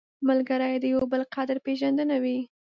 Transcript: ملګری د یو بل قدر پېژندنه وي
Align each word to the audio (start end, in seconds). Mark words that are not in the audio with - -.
ملګری 0.27 0.75
د 0.79 0.85
یو 0.93 1.03
بل 1.11 1.21
قدر 1.35 1.57
پېژندنه 1.65 2.15
وي 2.23 2.39